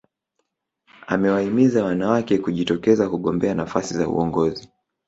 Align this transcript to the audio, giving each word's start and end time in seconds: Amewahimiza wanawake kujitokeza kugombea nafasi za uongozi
Amewahimiza 1.07 1.83
wanawake 1.85 2.37
kujitokeza 2.37 3.09
kugombea 3.09 3.55
nafasi 3.55 3.93
za 3.93 4.07
uongozi 4.07 4.69